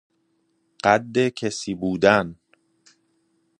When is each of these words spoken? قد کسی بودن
قد 0.83 1.27
کسی 1.29 1.75
بودن 1.75 2.35